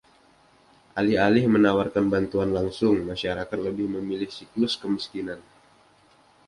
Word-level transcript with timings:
Alih-alih 0.99 1.45
menawarkan 1.55 2.05
bantuan 2.13 2.49
langsung, 2.57 2.95
masyarakat 3.09 3.59
lebih 3.67 3.87
memilih 4.01 4.29
siklus 4.37 4.73
kemiskinan. 4.81 5.37